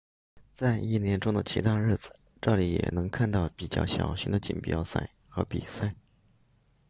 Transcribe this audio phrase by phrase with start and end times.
[0.51, 5.93] 在一年中的其他日子这里也能看到比较小型的锦标赛和比赛